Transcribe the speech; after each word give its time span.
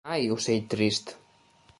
Ai, 0.11 0.23
ocell 0.35 0.63
trist! 0.71 1.07